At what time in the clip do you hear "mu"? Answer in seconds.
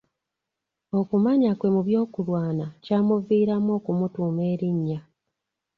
1.75-1.81